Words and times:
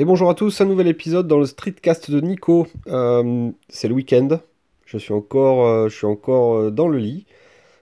Et 0.00 0.04
bonjour 0.04 0.30
à 0.30 0.34
tous, 0.36 0.60
un 0.60 0.64
nouvel 0.64 0.86
épisode 0.86 1.26
dans 1.26 1.40
le 1.40 1.46
streetcast 1.46 2.08
de 2.08 2.20
Nico. 2.20 2.68
Euh, 2.86 3.50
c'est 3.68 3.88
le 3.88 3.94
week-end, 3.94 4.38
je 4.86 4.96
suis 4.96 5.12
encore, 5.12 5.66
euh, 5.66 5.88
je 5.88 5.96
suis 5.96 6.06
encore 6.06 6.54
euh, 6.54 6.70
dans 6.70 6.86
le 6.86 6.98
lit. 6.98 7.26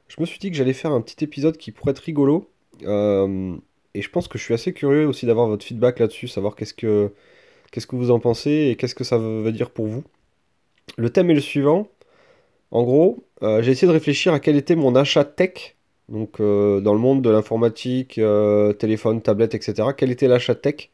Je 0.08 0.16
me 0.20 0.24
suis 0.24 0.38
dit 0.38 0.50
que 0.50 0.56
j'allais 0.56 0.72
faire 0.72 0.92
un 0.92 1.02
petit 1.02 1.22
épisode 1.22 1.58
qui 1.58 1.72
pourrait 1.72 1.90
être 1.90 1.98
rigolo. 1.98 2.48
et 2.80 2.86
je 2.86 4.08
pense 4.08 4.28
que 4.28 4.38
je 4.38 4.44
suis 4.44 4.54
assez 4.54 4.72
curieux 4.72 5.06
aussi 5.06 5.26
d'avoir 5.26 5.46
votre 5.46 5.62
feedback 5.62 5.98
là-dessus, 5.98 6.26
savoir 6.26 6.56
qu'est-ce 6.56 6.72
que, 6.72 7.12
qu'est-ce 7.70 7.86
que 7.86 7.96
vous 7.96 8.10
en 8.10 8.18
pensez 8.18 8.70
et 8.70 8.76
qu'est-ce 8.76 8.94
que 8.94 9.04
ça 9.04 9.18
veut 9.18 9.52
dire 9.52 9.68
pour 9.68 9.86
vous. 9.86 10.02
Le 10.96 11.10
thème 11.10 11.30
est 11.30 11.34
le 11.34 11.40
suivant. 11.42 11.86
En 12.70 12.82
gros, 12.82 13.26
j'ai 13.42 13.72
essayé 13.72 13.88
de 13.88 13.92
réfléchir 13.92 14.32
à 14.32 14.40
quel 14.40 14.56
était 14.56 14.74
mon 14.74 14.96
achat 14.96 15.24
tech. 15.24 15.76
Donc 16.08 16.38
dans 16.38 16.94
le 16.94 16.98
monde 16.98 17.20
de 17.20 17.28
l'informatique, 17.28 18.18
téléphone, 18.78 19.20
tablette, 19.20 19.54
etc. 19.54 19.88
Quel 19.94 20.10
était 20.10 20.28
l'achat 20.28 20.54
tech? 20.54 20.88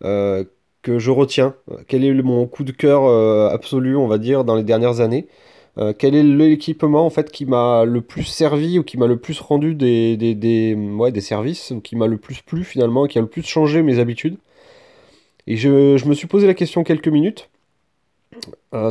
Que 0.00 0.98
je 0.98 1.10
retiens 1.10 1.54
Quel 1.88 2.04
est 2.04 2.12
mon 2.22 2.46
coup 2.46 2.64
de 2.64 2.72
cœur 2.72 3.04
euh, 3.04 3.48
absolu, 3.50 3.96
on 3.96 4.06
va 4.06 4.18
dire, 4.18 4.44
dans 4.44 4.54
les 4.54 4.62
dernières 4.62 5.00
années? 5.00 5.26
Euh, 5.78 5.92
quel 5.96 6.14
est 6.14 6.22
l'équipement 6.22 7.04
en 7.04 7.10
fait 7.10 7.30
qui 7.30 7.44
m'a 7.44 7.84
le 7.84 8.00
plus 8.00 8.24
servi 8.24 8.78
ou 8.78 8.82
qui 8.82 8.96
m'a 8.96 9.06
le 9.06 9.18
plus 9.18 9.40
rendu 9.40 9.74
des, 9.74 10.16
des, 10.16 10.34
des, 10.34 10.74
ouais, 10.74 11.12
des 11.12 11.20
services 11.20 11.70
ou 11.70 11.80
qui 11.80 11.96
m'a 11.96 12.06
le 12.06 12.16
plus 12.16 12.40
plu 12.40 12.64
finalement, 12.64 13.06
qui 13.06 13.18
a 13.18 13.20
le 13.20 13.26
plus 13.26 13.42
changé 13.42 13.82
mes 13.82 13.98
habitudes? 13.98 14.38
Et 15.46 15.56
je, 15.56 15.96
je 15.96 16.06
me 16.06 16.14
suis 16.14 16.26
posé 16.26 16.46
la 16.46 16.54
question 16.54 16.82
quelques 16.84 17.08
minutes 17.08 17.48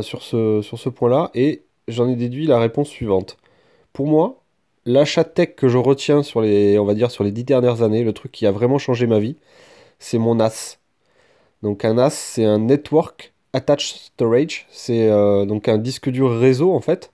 sur 0.02 0.22
ce, 0.22 0.60
sur 0.62 0.78
ce 0.78 0.88
point-là 0.88 1.30
et 1.34 1.62
j'en 1.88 2.08
ai 2.08 2.16
déduit 2.16 2.46
la 2.46 2.58
réponse 2.58 2.88
suivante. 2.88 3.36
Pour 3.92 4.06
moi, 4.06 4.42
l'achat 4.84 5.24
tech 5.24 5.54
que 5.56 5.68
je 5.68 5.78
retiens 5.78 6.22
sur 6.22 6.40
les, 6.40 6.78
on 6.78 6.84
va 6.84 6.94
dire, 6.94 7.10
sur 7.10 7.24
les 7.24 7.32
dix 7.32 7.44
dernières 7.44 7.82
années, 7.82 8.04
le 8.04 8.12
truc 8.12 8.32
qui 8.32 8.46
a 8.46 8.52
vraiment 8.52 8.78
changé 8.78 9.06
ma 9.06 9.18
vie, 9.18 9.36
c'est 9.98 10.18
mon 10.18 10.36
NAS. 10.36 10.78
Donc 11.66 11.84
un 11.84 11.94
NAS, 11.94 12.10
c'est 12.10 12.44
un 12.44 12.60
Network 12.60 13.34
Attached 13.52 13.96
Storage. 13.96 14.66
C'est 14.70 15.08
euh, 15.08 15.44
donc 15.46 15.66
un 15.66 15.78
disque 15.78 16.08
dur 16.08 16.30
réseau 16.30 16.72
en 16.72 16.80
fait. 16.80 17.10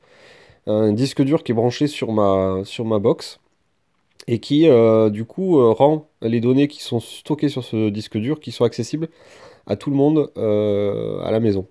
Un 0.67 0.93
disque 0.93 1.23
dur 1.23 1.43
qui 1.43 1.53
est 1.53 1.55
branché 1.55 1.87
sur 1.87 2.13
ma, 2.13 2.61
sur 2.65 2.85
ma 2.85 2.99
box 2.99 3.41
et 4.27 4.41
qui 4.41 4.69
euh, 4.69 5.09
du 5.09 5.25
coup 5.25 5.59
euh, 5.59 5.73
rend 5.73 6.07
les 6.21 6.41
données 6.41 6.69
qui 6.69 6.83
sont 6.83 7.01
stockées 7.01 7.49
sur 7.49 7.65
ce 7.65 7.89
disque 7.89 8.19
dur 8.19 8.41
qui 8.41 8.53
sont 8.53 8.65
accessibles 8.65 9.09
à 9.67 9.77
tout 9.77 9.89
le 9.89 9.97
monde 9.97 10.31
à 10.37 11.31
la 11.31 11.41
maison. 11.41 11.67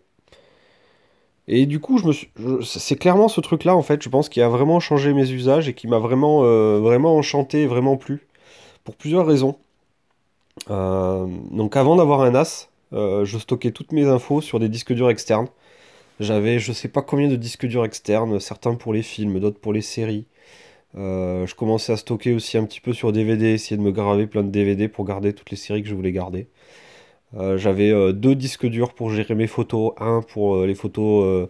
Et 1.47 1.67
du 1.67 1.79
coup, 1.79 1.99
je 1.99 2.25
c'est 2.63 2.95
clairement 2.95 3.27
ce 3.27 3.41
truc-là 3.41 3.75
en 3.75 3.83
fait, 3.83 4.01
je 4.01 4.09
pense, 4.09 4.27
qui 4.27 4.41
a 4.41 4.49
vraiment 4.49 4.79
changé 4.79 5.13
mes 5.13 5.29
usages 5.29 5.69
et 5.69 5.75
qui 5.75 5.85
m'a 5.85 5.99
vraiment, 5.99 6.41
vraiment 6.79 7.15
enchanté, 7.15 7.67
vraiment 7.67 7.95
plu, 7.95 8.25
pour 8.83 8.95
plusieurs 8.95 9.27
raisons. 9.27 9.57
donc 10.67 11.75
avant 11.75 11.95
d'avoir 11.95 12.21
un 12.21 12.31
NAS, 12.31 12.70
euh, 12.93 13.25
je 13.25 13.37
stockais 13.37 13.71
toutes 13.71 13.91
mes 13.93 14.05
infos 14.05 14.41
sur 14.41 14.59
des 14.59 14.69
disques 14.69 14.93
durs 14.93 15.09
externes. 15.09 15.47
J'avais 16.19 16.59
je 16.59 16.71
sais 16.73 16.89
pas 16.89 17.01
combien 17.01 17.27
de 17.27 17.35
disques 17.35 17.65
durs 17.65 17.85
externes, 17.85 18.39
certains 18.39 18.75
pour 18.75 18.93
les 18.93 19.03
films, 19.03 19.39
d'autres 19.39 19.59
pour 19.59 19.73
les 19.73 19.81
séries. 19.81 20.27
Euh, 20.97 21.47
je 21.47 21.55
commençais 21.55 21.93
à 21.93 21.97
stocker 21.97 22.33
aussi 22.33 22.57
un 22.57 22.65
petit 22.65 22.81
peu 22.81 22.93
sur 22.93 23.11
DVD, 23.13 23.47
essayer 23.53 23.77
de 23.77 23.81
me 23.81 23.91
graver 23.91 24.27
plein 24.27 24.43
de 24.43 24.49
DVD 24.49 24.87
pour 24.89 25.05
garder 25.05 25.33
toutes 25.33 25.51
les 25.51 25.57
séries 25.57 25.83
que 25.83 25.89
je 25.89 25.95
voulais 25.95 26.11
garder. 26.11 26.47
Euh, 27.37 27.57
j'avais 27.57 28.13
deux 28.13 28.35
disques 28.35 28.65
durs 28.67 28.93
pour 28.93 29.09
gérer 29.11 29.35
mes 29.35 29.47
photos, 29.47 29.93
un 29.99 30.21
pour 30.21 30.65
les 30.65 30.75
photos 30.75 31.49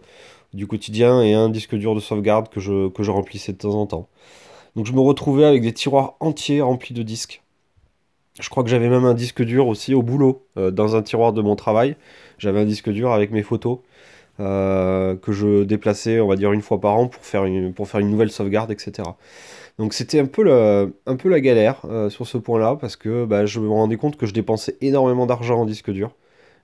du 0.54 0.66
quotidien 0.66 1.22
et 1.22 1.34
un 1.34 1.48
disque 1.48 1.74
dur 1.76 1.94
de 1.94 2.00
sauvegarde 2.00 2.48
que 2.48 2.60
je, 2.60 2.88
que 2.88 3.02
je 3.02 3.10
remplissais 3.10 3.52
de 3.52 3.58
temps 3.58 3.74
en 3.74 3.86
temps. 3.86 4.08
Donc 4.76 4.86
je 4.86 4.92
me 4.92 5.00
retrouvais 5.00 5.44
avec 5.44 5.62
des 5.62 5.72
tiroirs 5.72 6.16
entiers 6.20 6.62
remplis 6.62 6.94
de 6.94 7.02
disques. 7.02 7.41
Je 8.40 8.48
crois 8.48 8.62
que 8.62 8.70
j'avais 8.70 8.88
même 8.88 9.04
un 9.04 9.14
disque 9.14 9.42
dur 9.42 9.66
aussi 9.66 9.94
au 9.94 10.02
boulot, 10.02 10.46
euh, 10.56 10.70
dans 10.70 10.96
un 10.96 11.02
tiroir 11.02 11.32
de 11.32 11.42
mon 11.42 11.54
travail. 11.54 11.96
J'avais 12.38 12.60
un 12.60 12.64
disque 12.64 12.90
dur 12.90 13.12
avec 13.12 13.30
mes 13.30 13.42
photos 13.42 13.78
euh, 14.40 15.16
que 15.16 15.32
je 15.32 15.64
déplaçais, 15.64 16.18
on 16.20 16.28
va 16.28 16.36
dire, 16.36 16.52
une 16.52 16.62
fois 16.62 16.80
par 16.80 16.96
an 16.96 17.08
pour 17.08 17.24
faire 17.24 17.44
une, 17.44 17.74
nouvelle 18.10 18.30
sauvegarde, 18.30 18.70
etc. 18.70 19.08
Donc 19.78 19.94
c'était 19.94 20.18
un, 20.18 20.26
peu 20.26 20.44
la 20.44 21.40
galère 21.40 21.82
euh, 21.84 22.08
sur 22.10 22.26
ce 22.26 22.38
point-là 22.38 22.76
parce 22.80 22.96
que 22.96 23.24
bah, 23.26 23.46
je 23.46 23.60
me 23.60 23.68
rendais 23.68 23.96
compte 23.96 24.16
que 24.16 24.26
je 24.26 24.32
dépensais 24.34 24.76
énormément 24.80 25.26
d'argent 25.26 25.60
en 25.60 25.66
disque 25.66 25.90
dur. 25.90 26.12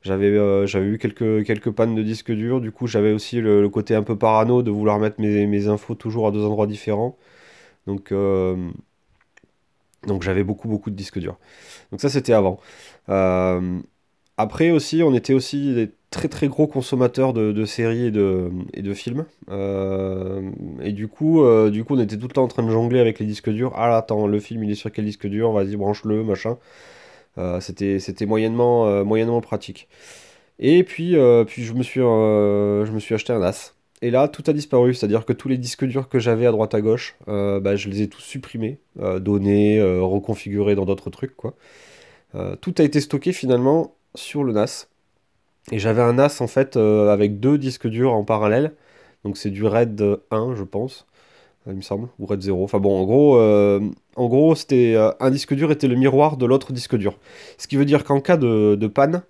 J'avais 0.02 0.66
j'avais 0.66 0.86
eu 0.86 0.98
quelques, 0.98 1.44
quelques 1.44 1.70
pannes 1.72 1.94
de 1.96 2.02
disque 2.02 2.30
dur, 2.32 2.60
du 2.60 2.70
coup 2.70 2.86
j'avais 2.86 3.12
aussi 3.12 3.40
le, 3.40 3.68
côté 3.68 3.94
un 3.96 4.04
peu 4.04 4.16
parano 4.16 4.62
de 4.62 4.70
vouloir 4.70 4.98
mettre 5.00 5.20
mes, 5.20 5.46
mes, 5.46 5.66
infos 5.66 5.96
toujours 5.96 6.28
à 6.28 6.30
deux 6.30 6.44
endroits 6.44 6.68
différents. 6.68 7.16
Donc 7.86 8.12
donc 10.06 10.22
j'avais 10.22 10.44
beaucoup 10.44 10.68
beaucoup 10.68 10.90
de 10.90 10.96
disques 10.96 11.18
durs. 11.18 11.38
Donc 11.90 12.00
ça 12.00 12.08
c'était 12.08 12.32
avant. 12.32 12.60
Euh, 13.08 13.80
après 14.36 14.70
aussi, 14.70 15.02
on 15.02 15.14
était 15.14 15.34
aussi 15.34 15.74
des 15.74 15.90
très 16.10 16.28
très 16.28 16.48
gros 16.48 16.66
consommateurs 16.66 17.32
de, 17.32 17.64
séries 17.64 18.06
et 18.06 18.10
de, 18.12 18.94
films. 18.94 19.26
Euh, 19.50 20.50
et 20.80 20.92
du 20.92 21.08
coup, 21.08 21.42
euh, 21.42 21.70
du 21.70 21.84
coup, 21.84 21.96
on 21.96 22.00
était 22.00 22.16
tout 22.16 22.28
le 22.28 22.32
temps 22.32 22.44
en 22.44 22.48
train 22.48 22.62
de 22.62 22.70
jongler 22.70 23.00
avec 23.00 23.18
les 23.18 23.26
disques 23.26 23.50
durs. 23.50 23.72
Ah 23.74 23.96
attends, 23.96 24.26
le 24.26 24.40
film 24.40 24.62
il 24.64 24.70
est 24.70 24.76
sur 24.76 24.92
quel 24.92 25.04
disque 25.04 25.26
dur? 25.26 25.52
Vas-y, 25.52 25.76
branche-le, 25.76 26.22
machin. 26.24 26.56
c'était 27.60 27.98
c'était 27.98 28.26
moyennement, 28.26 29.04
moyennement 29.04 29.40
pratique. 29.40 29.88
Et 30.60 30.84
puis, 30.84 31.16
puis 31.46 31.64
je, 31.64 31.74
me 31.74 31.82
suis, 31.82 32.00
je 32.00 32.90
me 32.92 32.98
suis 33.00 33.14
acheté 33.14 33.32
un 33.32 33.40
NAS. 33.40 33.77
Et 34.00 34.10
là, 34.10 34.28
tout 34.28 34.44
a 34.46 34.52
disparu, 34.52 34.94
c'est-à-dire 34.94 35.24
que 35.24 35.32
tous 35.32 35.48
les 35.48 35.58
disques 35.58 35.84
durs 35.84 36.08
que 36.08 36.18
j'avais 36.18 36.46
à 36.46 36.52
droite 36.52 36.74
à 36.74 36.80
gauche, 36.80 37.16
euh, 37.26 37.58
bah, 37.58 37.74
je 37.74 37.88
les 37.88 38.02
ai 38.02 38.08
tous 38.08 38.20
supprimés, 38.20 38.78
euh, 39.00 39.18
donnés, 39.18 39.78
euh, 39.78 40.02
reconfigurés 40.02 40.76
dans 40.76 40.84
d'autres 40.84 41.10
trucs, 41.10 41.36
quoi. 41.36 41.54
tout 42.60 42.74
a 42.78 42.82
été 42.82 43.00
stocké 43.00 43.32
finalement 43.32 43.94
sur 44.14 44.44
le 44.44 44.52
NAS. 44.52 44.88
Et 45.72 45.78
j'avais 45.78 46.02
un 46.02 46.14
NAS 46.14 46.40
en 46.40 46.46
fait 46.46 46.76
avec 46.76 47.40
deux 47.40 47.58
disques 47.58 47.88
durs 47.88 48.12
en 48.14 48.24
parallèle. 48.24 48.72
Donc 49.24 49.36
c'est 49.36 49.50
du 49.50 49.64
RAID 49.64 50.00
1, 50.30 50.54
je 50.54 50.62
pense, 50.62 51.06
il 51.66 51.74
me 51.74 51.80
semble, 51.82 52.08
ou 52.18 52.26
RAID 52.26 52.40
0. 52.40 52.62
Enfin 52.64 52.78
bon, 52.78 53.00
en 53.00 53.04
gros, 53.04 53.38
en 54.16 54.28
gros 54.28 54.54
c'était 54.54 54.96
un 55.20 55.30
disque 55.30 55.54
dur 55.54 55.72
était 55.72 55.88
le 55.88 55.96
miroir 55.96 56.36
de 56.36 56.46
l'autre 56.46 56.72
disque 56.72 56.96
dur. 56.96 57.18
Ce 57.58 57.66
qui 57.66 57.76
veut 57.76 57.84
dire 57.84 58.04
qu'en 58.04 58.20
cas 58.20 58.36
de, 58.36 58.76
de 58.76 58.86
panne, 58.86 59.22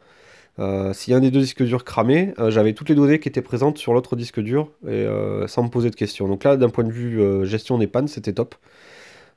euh, 0.59 0.93
si 0.93 1.13
un 1.15 1.21
des 1.21 1.31
deux 1.31 1.41
disques 1.41 1.63
durs 1.63 1.85
cramait, 1.85 2.35
euh, 2.39 2.51
j'avais 2.51 2.73
toutes 2.73 2.89
les 2.89 2.95
données 2.95 3.21
qui 3.21 3.29
étaient 3.29 3.43
présentes 3.43 3.79
sur 3.79 3.93
l'autre 3.93 4.17
disque 4.17 4.41
dur 4.41 4.71
et 4.87 4.91
euh, 4.91 5.47
sans 5.47 5.63
me 5.63 5.69
poser 5.69 5.91
de 5.91 5.95
questions. 5.95 6.27
Donc 6.27 6.45
là, 6.45 6.57
d'un 6.57 6.69
point 6.69 6.85
de 6.85 6.91
vue 6.91 7.47
gestion 7.47 7.79
des 7.79 7.87
pannes, 7.87 8.09
c'était 8.09 8.33
top. 8.33 8.55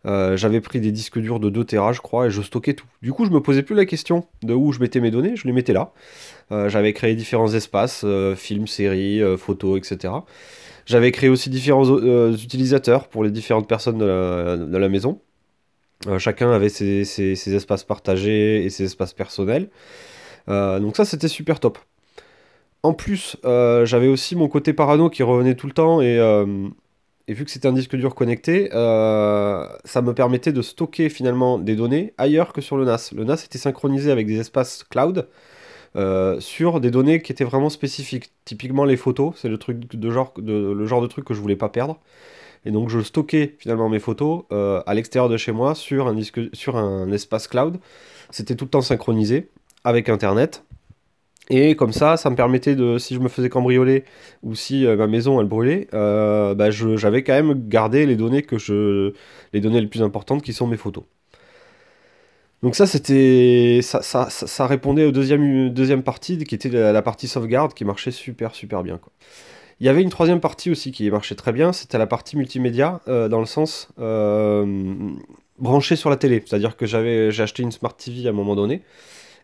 j'avais 0.04 0.62
pris 0.62 0.82
des 0.82 0.92
disques 0.92 1.20
durs 1.20 1.40
de 1.40 1.50
2 1.50 1.64
Tera, 1.64 1.94
je 1.94 2.02
crois, 2.02 2.28
et 2.28 2.32
je 2.32 2.42
stockais 2.42 2.74
tout. 2.74 2.88
Du 3.02 3.14
coup, 3.14 3.26
je 3.26 3.32
me 3.32 3.40
posais 3.40 3.62
plus 3.62 3.76
la 3.76 3.86
question 3.86 4.26
de 4.42 4.54
où 4.54 4.72
je 4.72 4.80
mettais 4.80 5.00
mes 5.00 5.12
données, 5.12 5.36
je 5.36 5.46
les 5.46 5.54
mettais 5.54 5.74
là. 5.74 5.92
j'avais 6.68 6.94
créé 6.94 7.16
différents 7.16 7.54
espaces, 7.54 8.06
films, 8.36 8.68
séries, 8.68 9.22
photos, 9.38 9.78
etc. 9.78 10.14
J'avais 10.88 11.12
créé 11.12 11.30
aussi 11.30 11.52
différents 11.52 11.86
utilisateurs 12.32 13.08
pour 13.08 13.24
les 13.24 13.30
différentes 13.30 13.68
personnes 13.68 14.00
de 14.00 14.78
la, 14.78 14.90
maison. 14.90 15.22
chacun 16.18 16.52
avait 16.52 16.70
ses, 16.70 17.54
espaces 17.54 17.84
partagés 17.84 18.66
et 18.66 18.72
ses 18.72 18.86
espaces 18.86 19.14
personnels. 19.14 19.70
Euh, 20.50 20.80
donc 20.80 20.96
ça, 20.96 21.06
c'était 21.06 21.28
super 21.28 21.60
top. 21.60 21.78
En 22.84 22.94
plus, 22.94 23.38
euh, 23.46 23.86
j'avais 23.86 24.08
aussi 24.08 24.36
mon 24.36 24.48
côté 24.48 24.74
parano 24.74 25.10
qui 25.10 25.22
revenait 25.24 25.56
tout 25.56 25.68
le 25.68 25.74
temps 25.74 26.02
et, 26.02 26.18
euh, 26.18 26.68
vu 27.28 27.46
que 27.46 27.52
c'était 27.52 27.68
un 27.68 27.74
disque 27.74 27.96
dur 27.96 28.16
connecté, 28.16 28.70
ça 28.72 30.02
me 30.02 30.14
permettait 30.14 30.52
de 30.52 30.62
stocker 30.62 31.10
finalement 31.10 31.60
des 31.60 31.76
données 31.76 32.14
ailleurs 32.18 32.54
que 32.54 32.62
sur 32.62 32.76
le 32.78 32.86
NAS. 32.86 33.12
Le 33.16 33.24
NAS 33.24 33.46
était 33.46 33.60
synchronisé 33.60 34.12
avec 34.12 34.28
des 34.28 34.40
espaces 34.40 34.84
cloud 34.84 35.28
sur 36.40 36.82
des 36.82 36.92
données 36.92 37.22
qui 37.22 37.32
étaient 37.32 37.46
vraiment 37.46 37.70
spécifiques. 37.70 38.32
Typiquement 38.44 38.84
les 38.84 38.98
photos, 38.98 39.34
c'est 39.38 39.48
le 39.48 39.58
truc 39.58 39.96
de 39.96 40.10
genre, 40.10 40.34
de, 40.38 41.08
truc 41.08 41.24
que 41.24 41.34
je 41.34 41.40
voulais 41.40 41.56
pas 41.56 41.70
perdre. 41.70 42.00
Et 42.66 42.72
donc 42.72 42.90
je 42.90 43.00
stockais 43.00 43.56
finalement 43.60 43.88
mes 43.88 44.00
photos 44.00 44.44
à 44.50 44.94
l'extérieur 44.94 45.30
de 45.30 45.38
chez 45.38 45.54
moi 45.54 45.74
sur 45.74 46.08
un, 46.08 46.18
sur 46.52 46.76
un 46.76 47.12
espace 47.12 47.48
cloud. 47.48 47.78
C'était 48.32 48.56
tout 48.56 48.66
le 48.66 48.72
temps 48.72 48.82
synchronisé 48.82 49.48
avec 49.84 50.10
Internet. 50.10 50.64
Et 51.50 51.76
comme 51.76 51.92
ça, 51.92 52.16
ça 52.16 52.30
me 52.30 52.36
permettait 52.36 52.76
de, 52.76 52.98
si 52.98 53.14
je 53.14 53.20
me 53.20 53.28
faisais 53.28 53.50
cambrioler 53.50 54.06
ou 54.42 54.56
si 54.56 54.86
euh, 54.86 54.96
ma 54.96 55.08
maison 55.08 55.42
elle 55.42 55.48
brûlait, 55.48 55.88
euh, 55.94 56.56
bah, 56.56 56.72
j'avais 56.72 57.24
quand 57.24 57.34
même 57.34 57.68
gardé 57.68 58.06
les 58.06 58.16
données 58.16 58.42
que 58.42 58.58
je, 58.58 59.12
les 59.52 59.60
données 59.60 59.82
les 59.82 59.88
plus 59.88 60.02
importantes 60.02 60.44
qui 60.44 60.54
sont 60.54 60.66
mes 60.66 60.78
photos. 60.78 61.04
Donc 62.64 62.76
ça, 62.76 62.86
c'était, 62.86 63.80
ça, 63.82 64.02
ça, 64.02 64.30
ça, 64.30 64.68
répondait 64.68 65.04
au 65.04 65.12
deuxième, 65.12 65.72
deuxième 65.72 66.04
partie 66.04 66.38
qui 66.38 66.56
était 66.56 66.70
la, 66.70 67.02
partie 67.02 67.28
sauvegarde 67.28 67.74
qui 67.74 67.84
marchait 67.86 68.12
super 68.12 68.54
super 68.54 68.84
bien. 68.84 68.98
Quoi. 69.00 69.12
Il 69.80 69.88
y 69.88 69.90
avait 69.90 70.04
une 70.04 70.12
troisième 70.12 70.40
partie 70.40 70.70
aussi 70.70 70.92
qui 70.92 71.10
marchait 71.10 71.36
très 71.36 71.52
bien, 71.52 71.74
c'était 71.74 71.98
la 71.98 72.06
partie 72.06 72.38
multimédia 72.38 73.02
euh, 73.08 73.28
dans 73.28 73.40
le 73.40 73.48
sens 73.48 73.90
branché 75.58 75.96
sur 75.96 76.10
la 76.10 76.18
télé. 76.18 76.44
C'est-à-dire 76.46 76.78
que 76.78 76.86
j'avais, 76.86 77.32
j'ai 77.32 77.44
acheté 77.44 77.64
une 77.64 77.72
smart 77.72 77.96
TV 77.96 78.28
à 78.28 78.30
un 78.30 78.34
moment 78.34 78.56
donné. 78.56 78.84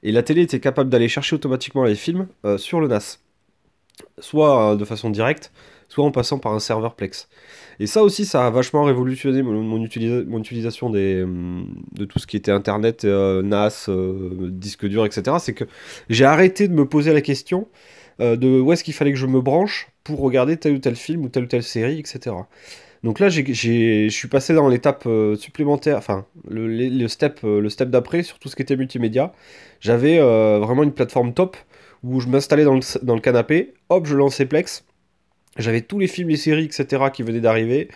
Et 0.03 0.11
la 0.11 0.23
télé 0.23 0.41
était 0.41 0.59
capable 0.59 0.89
d'aller 0.89 1.07
chercher 1.07 1.35
automatiquement 1.35 1.83
les 1.83 1.95
films 1.95 2.27
euh, 2.45 2.57
sur 2.57 2.79
le 2.79 2.87
NAS. 2.87 3.19
Soit 4.19 4.73
euh, 4.73 4.75
de 4.75 4.85
façon 4.85 5.09
directe, 5.09 5.51
soit 5.89 6.05
en 6.05 6.11
passant 6.11 6.39
par 6.39 6.53
un 6.53 6.59
serveur 6.59 6.95
Plex. 6.95 7.27
Et 7.79 7.87
ça 7.87 8.03
aussi, 8.03 8.25
ça 8.25 8.45
a 8.45 8.49
vachement 8.49 8.83
révolutionné 8.83 9.41
mon, 9.41 9.83
utilisation 9.83 10.89
des, 10.89 11.25
de 11.93 12.05
tout 12.05 12.19
ce 12.19 12.27
qui 12.27 12.37
était 12.37 12.51
Internet, 12.51 13.05
euh, 13.05 13.41
NAS, 13.41 13.85
euh, 13.89 14.49
disque 14.51 14.87
dur, 14.87 15.05
etc. 15.05 15.37
C'est 15.39 15.53
que 15.53 15.65
j'ai 16.09 16.25
arrêté 16.25 16.67
de 16.67 16.73
me 16.73 16.85
poser 16.85 17.13
la 17.13 17.21
question 17.21 17.67
de 18.19 18.59
où 18.59 18.73
est-ce 18.73 18.83
qu'il 18.83 18.95
fallait 18.95 19.11
que 19.11 19.17
je 19.19 19.27
me 19.27 19.41
branche 19.41 19.89
pour 20.03 20.21
regarder 20.21 20.57
tel 20.57 20.73
ou 20.73 20.79
tel 20.79 20.95
film 20.95 21.23
ou 21.25 21.29
telle 21.29 21.43
ou 21.43 21.47
telle 21.47 21.61
série, 21.61 21.99
etc. 21.99 22.35
Donc 23.03 23.19
là, 23.19 23.29
je 23.29 24.09
suis 24.09 24.27
passé 24.27 24.53
dans 24.53 24.67
l'étape 24.67 25.07
supplémentaire, 25.37 25.97
enfin, 25.97 26.25
le, 26.49 26.67
le 26.67 27.07
step, 27.07 27.41
le 27.43 27.69
step 27.69 27.89
d'après 27.89 28.23
sur 28.23 28.39
tout 28.39 28.49
ce 28.49 28.55
qui 28.55 28.63
était 28.63 28.75
multimédia. 28.75 29.33
J'avais 29.79 30.19
vraiment 30.19 30.83
une 30.83 30.93
plateforme 30.93 31.33
top 31.33 31.57
où 32.03 32.19
je 32.19 32.27
m'installais 32.27 32.63
dans 32.63 32.75
le, 32.75 33.19
canapé, 33.19 33.73
hop, 33.89 34.05
je 34.05 34.15
lançais 34.15 34.45
Plex. 34.45 34.85
J'avais 35.57 35.81
tous 35.81 35.99
les 35.99 36.07
films, 36.07 36.29
les 36.29 36.37
séries, 36.37 36.65
etc. 36.65 37.05
qui 37.13 37.23
venaient 37.23 37.41
d'arriver 37.41 37.89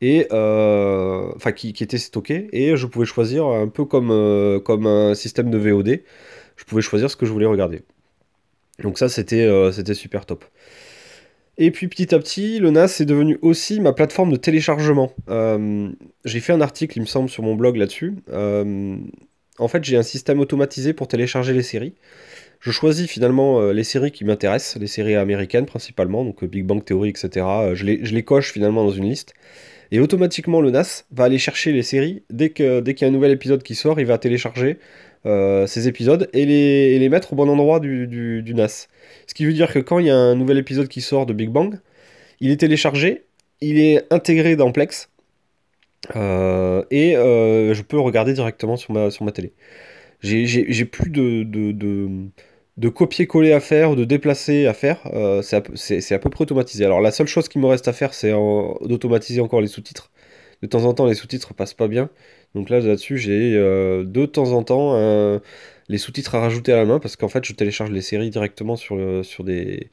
et 0.00 0.26
euh, 0.32 1.30
enfin 1.36 1.52
qui, 1.52 1.68
étaient 1.68 1.98
stockés 1.98 2.48
et 2.52 2.76
je 2.76 2.86
pouvais 2.86 3.04
choisir 3.04 3.46
un 3.46 3.68
peu 3.68 3.84
comme, 3.84 4.10
euh, 4.10 4.58
comme 4.60 4.86
un 4.86 5.14
système 5.14 5.50
de 5.50 5.58
VOD. 5.58 6.00
Je 6.56 6.64
pouvais 6.64 6.82
choisir 6.82 7.10
ce 7.10 7.16
que 7.16 7.26
je 7.26 7.32
voulais 7.32 7.46
regarder. 7.46 7.82
Donc 8.82 8.98
ça 8.98 9.06
euh, 9.06 9.72
c'était 9.72 9.94
super 9.94 10.24
top. 10.24 10.44
Et 11.62 11.70
puis 11.70 11.86
petit 11.86 12.12
à 12.14 12.18
petit, 12.18 12.58
le 12.58 12.70
NAS 12.70 13.00
est 13.00 13.04
devenu 13.04 13.38
aussi 13.42 13.80
ma 13.80 13.92
plateforme 13.92 14.32
de 14.32 14.36
téléchargement. 14.36 15.12
j'ai 16.24 16.40
fait 16.40 16.52
un 16.52 16.60
article, 16.60 16.98
il 16.98 17.02
me 17.02 17.06
semble, 17.06 17.28
sur 17.28 17.42
mon 17.42 17.54
blog 17.54 17.76
là-dessus. 17.76 18.16
en 18.32 19.68
fait, 19.68 19.84
j'ai 19.84 19.96
un 19.96 20.02
système 20.02 20.40
automatisé 20.40 20.92
pour 20.92 21.06
télécharger 21.06 21.52
les 21.52 21.62
séries 21.62 21.94
je 22.60 22.70
choisis 22.70 23.10
finalement 23.10 23.60
euh, 23.60 23.72
les 23.72 23.84
séries 23.84 24.12
qui 24.12 24.24
m'intéressent, 24.24 24.80
les 24.80 24.86
séries 24.86 25.16
américaines 25.16 25.66
principalement, 25.66 26.24
donc 26.24 26.42
euh, 26.42 26.46
Big 26.46 26.64
Bang 26.64 26.84
Theory, 26.84 27.08
etc. 27.08 27.46
Euh, 27.46 27.74
je, 27.74 27.84
les, 27.84 28.22
coche 28.22 28.52
finalement 28.52 28.84
dans 28.84 28.90
une 28.90 29.08
liste. 29.08 29.34
Et 29.92 30.00
automatiquement, 30.00 30.60
le 30.60 30.70
NAS 30.70 31.04
va 31.10 31.24
aller 31.24 31.38
chercher 31.38 31.72
les 31.72 31.82
séries. 31.82 32.22
Dès 32.30 32.50
qu'il 32.50 32.80
dès 32.80 32.92
y 32.92 33.04
a 33.04 33.08
un 33.08 33.10
nouvel 33.10 33.32
épisode 33.32 33.62
qui 33.62 33.74
sort, 33.74 34.00
il 34.00 34.06
va 34.06 34.18
télécharger 34.18 34.78
ces 35.24 35.88
épisodes 35.88 36.30
et 36.32 36.46
les, 36.46 36.98
les, 36.98 37.08
mettre 37.10 37.34
au 37.34 37.36
bon 37.36 37.48
endroit 37.48 37.78
du, 37.80 38.06
du, 38.06 38.54
NAS. 38.54 38.88
Ce 39.26 39.34
qui 39.34 39.44
veut 39.44 39.52
dire 39.52 39.72
que 39.72 39.78
quand 39.78 39.98
il 39.98 40.06
y 40.06 40.10
a 40.10 40.16
un 40.16 40.34
nouvel 40.34 40.58
épisode 40.58 40.88
qui 40.88 41.02
sort 41.02 41.26
de 41.26 41.32
Big 41.32 41.50
Bang, 41.50 41.78
il 42.40 42.50
est 42.50 42.56
téléchargé, 42.56 43.24
il 43.60 43.78
est 43.78 44.10
intégré 44.10 44.56
dans 44.56 44.72
Plex, 44.72 45.10
et 46.14 47.12
je 47.14 47.82
peux 47.82 47.98
regarder 47.98 48.32
directement 48.32 48.76
sur 48.76 48.94
ma, 48.94 49.10
sur 49.10 49.24
ma 49.24 49.32
télé. 49.32 49.52
J'ai 50.22 50.84
plus 50.86 51.10
de, 51.10 51.42
de 51.42 52.30
copier-coller 52.88 53.52
à 53.52 53.60
faire 53.60 53.90
ou 53.90 53.96
de 53.96 54.04
déplacer 54.04 54.66
à 54.66 54.74
faire, 54.74 55.00
euh, 55.12 55.42
c'est 55.42 56.14
à, 56.14 56.18
peu 56.18 56.30
près 56.30 56.42
automatisé. 56.42 56.84
Alors 56.84 57.00
la 57.00 57.10
seule 57.10 57.26
chose 57.26 57.48
qui 57.48 57.58
me 57.58 57.66
reste 57.66 57.88
à 57.88 57.92
faire, 57.92 58.14
c'est 58.14 58.30
d'automatiser 58.30 59.40
encore 59.40 59.60
les 59.60 59.68
sous-titres. 59.68 60.10
De 60.62 60.66
temps 60.66 60.84
en 60.84 60.94
temps, 60.94 61.06
les 61.06 61.14
sous-titres 61.14 61.54
passent 61.54 61.74
pas 61.74 61.88
bien. 61.88 62.10
Donc 62.54 62.70
là, 62.70 62.80
là-dessus, 62.80 63.18
j'ai 63.18 63.54
euh, 63.54 64.04
de 64.04 64.26
temps 64.26 64.52
en 64.52 64.62
temps 64.62 64.94
les 65.88 65.98
sous-titres 65.98 66.34
à 66.34 66.40
rajouter 66.40 66.72
à 66.72 66.76
la 66.76 66.84
main 66.84 66.98
parce 67.00 67.16
qu'en 67.16 67.28
fait, 67.28 67.44
je 67.44 67.52
télécharge 67.52 67.90
les 67.90 68.02
séries 68.02 68.30
directement 68.30 68.76
sur, 68.76 68.96
des. 69.44 69.90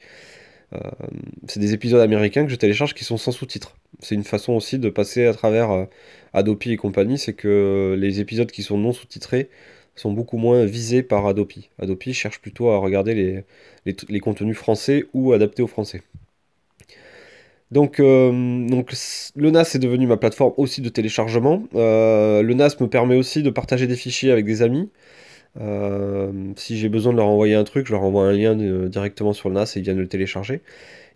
Euh, 0.72 0.78
c'est 1.46 1.60
des 1.60 1.74
épisodes 1.74 2.00
américains 2.00 2.44
que 2.44 2.50
je 2.50 2.56
télécharge 2.56 2.94
qui 2.94 3.04
sont 3.04 3.16
sans 3.16 3.32
sous-titres. 3.32 3.76
C'est 4.00 4.14
une 4.14 4.24
façon 4.24 4.52
aussi 4.52 4.78
de 4.78 4.90
passer 4.90 5.26
à 5.26 5.34
travers 5.34 5.86
Adobe 6.32 6.58
et 6.66 6.76
compagnie, 6.76 7.18
c'est 7.18 7.32
que 7.34 7.96
les 7.98 8.20
épisodes 8.20 8.50
qui 8.50 8.62
sont 8.62 8.78
non 8.78 8.92
sous-titrés 8.92 9.48
sont 10.00 10.12
beaucoup 10.12 10.36
moins 10.38 10.64
visés 10.64 11.02
par 11.02 11.26
Adopi. 11.26 11.70
Adopi 11.78 12.14
cherche 12.14 12.40
plutôt 12.40 12.70
à 12.70 12.78
regarder 12.78 13.44
les, 13.84 14.20
contenus 14.20 14.56
français 14.56 15.06
ou 15.12 15.32
adaptés 15.32 15.62
au 15.62 15.66
français. 15.66 16.02
Donc, 17.70 18.00
euh, 18.00 18.30
le 19.36 19.50
NAS 19.50 19.74
est 19.74 19.78
devenu 19.78 20.06
ma 20.06 20.16
plateforme 20.16 20.54
aussi 20.56 20.80
de 20.80 20.88
téléchargement. 20.88 21.64
Euh, 21.74 22.42
le 22.42 22.54
NAS 22.54 22.76
me 22.80 22.86
permet 22.86 23.16
aussi 23.16 23.42
de 23.42 23.50
partager 23.50 23.86
des 23.86 23.96
fichiers 23.96 24.30
avec 24.30 24.46
des 24.46 24.62
amis. 24.62 24.88
Euh, 25.60 26.32
si 26.56 26.78
j'ai 26.78 26.88
besoin 26.88 27.12
de 27.12 27.18
leur 27.18 27.26
envoyer 27.26 27.54
un 27.54 27.64
truc, 27.64 27.86
je 27.86 27.92
leur 27.92 28.02
envoie 28.02 28.24
un 28.24 28.32
lien 28.32 28.54
directement 28.88 29.32
sur 29.32 29.50
le 29.50 29.56
NAS 29.56 29.74
et 29.76 29.80
ils 29.80 29.82
viennent 29.82 29.98
le 29.98 30.08
télécharger. 30.08 30.62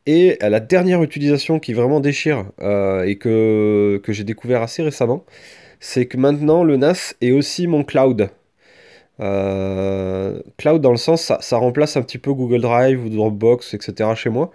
Et 0.05 0.37
la 0.41 0.61
dernière 0.61 1.03
utilisation 1.03 1.61
qui 1.61 1.75
vraiment 1.75 2.01
déchire 2.01 2.47
et 2.61 3.17
que 3.17 4.03
j'ai 4.09 4.25
découvert 4.25 4.61
assez 4.61 4.83
récemment, 4.83 5.25
c'est 5.83 6.07
que 6.07 6.17
maintenant 6.17 6.65
le 6.65 6.77
NAS 6.77 7.15
est 7.21 7.33
aussi 7.33 7.67
mon 7.67 7.85
cloud. 7.85 8.31
Euh, 9.21 10.41
cloud 10.57 10.81
dans 10.81 10.91
le 10.91 10.97
sens, 10.97 11.33
ça, 11.39 11.57
remplace 11.57 11.97
un 11.97 12.03
petit 12.03 12.19
peu 12.19 12.33
Google 12.33 12.61
Drive 12.61 13.05
ou 13.05 13.09
Dropbox, 13.09 13.75
etc. 13.75 14.11
chez 14.15 14.31
moi. 14.31 14.51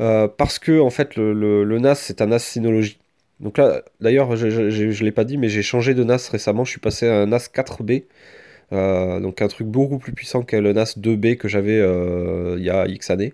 Euh, 0.00 0.28
parce 0.28 0.58
que 0.60 0.80
en 0.80 0.90
fait 0.90 1.16
le, 1.16 1.64
NAS 1.78 1.96
c'est 1.96 2.22
un 2.22 2.26
NAS 2.26 2.40
Synology. 2.40 2.98
Donc 3.40 3.58
là, 3.58 3.82
d'ailleurs, 4.00 4.36
je 4.36 4.46
ne 4.46 5.04
l'ai 5.04 5.12
pas 5.12 5.24
dit, 5.24 5.38
mais 5.38 5.48
j'ai 5.48 5.62
changé 5.62 5.94
de 5.94 6.04
NAS 6.04 6.28
récemment. 6.30 6.64
Je 6.64 6.70
suis 6.70 6.80
passé 6.80 7.08
à 7.08 7.20
un 7.22 7.26
NAS 7.26 7.48
4B. 7.54 8.04
Euh, 8.72 9.20
donc 9.20 9.40
un 9.40 9.48
truc 9.48 9.66
beaucoup 9.66 9.98
plus 9.98 10.12
puissant 10.12 10.42
que 10.42 10.56
le 10.56 10.72
NAS 10.72 10.96
2B 10.98 11.36
que 11.36 11.48
j'avais 11.48 11.78
il 12.58 12.64
y 12.64 12.70
a 12.70 12.86
X 12.88 13.10
années. 13.10 13.32